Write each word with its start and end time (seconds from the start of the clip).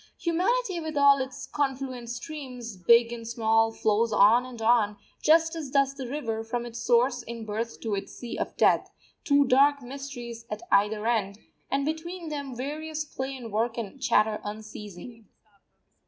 Humanity, 0.17 0.79
with 0.79 0.97
all 0.97 1.19
its 1.21 1.45
confluent 1.45 2.09
streams, 2.09 2.75
big 2.75 3.13
and 3.13 3.27
small, 3.27 3.71
flows 3.71 4.11
on 4.11 4.47
and 4.47 4.59
on, 4.59 4.97
just 5.21 5.55
as 5.55 5.69
does 5.69 5.93
the 5.93 6.07
river, 6.07 6.43
from 6.43 6.65
its 6.65 6.79
source 6.83 7.21
in 7.21 7.45
birth 7.45 7.79
to 7.81 7.93
its 7.93 8.11
sea 8.17 8.35
of 8.35 8.57
death; 8.57 8.89
two 9.23 9.45
dark 9.45 9.83
mysteries 9.83 10.47
at 10.49 10.63
either 10.71 11.05
end, 11.05 11.37
and 11.69 11.85
between 11.85 12.29
them 12.29 12.55
various 12.55 13.05
play 13.05 13.37
and 13.37 13.51
work 13.51 13.77
and 13.77 14.01
chatter 14.01 14.41
unceasing. 14.43 15.27